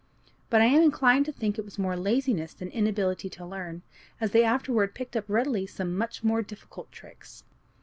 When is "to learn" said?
3.29-3.83